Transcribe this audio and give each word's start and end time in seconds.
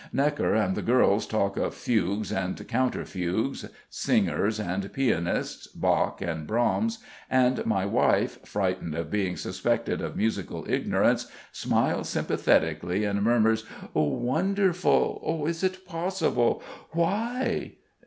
Gnekker 0.11 0.55
and 0.57 0.73
the 0.73 0.81
girls 0.81 1.27
talk 1.27 1.57
of 1.57 1.75
fugues 1.75 2.31
and 2.31 2.67
counter 2.67 3.05
fugues; 3.05 3.69
singers 3.87 4.59
and 4.59 4.91
pianists, 4.91 5.67
Bach 5.67 6.21
and 6.23 6.47
Brahms, 6.47 6.97
and 7.29 7.63
my 7.67 7.85
wife, 7.85 8.43
frightened 8.43 8.95
of 8.95 9.11
being 9.11 9.37
suspected 9.37 10.01
of 10.01 10.15
musical 10.17 10.65
ignorance, 10.67 11.29
smiles 11.51 12.09
sympathetically 12.09 13.05
and 13.05 13.21
murmurs: 13.21 13.63
"Wonderful.... 13.93 15.45
Is 15.47 15.63
it 15.63 15.85
possible?... 15.85 16.63
Why?..." 16.93 17.75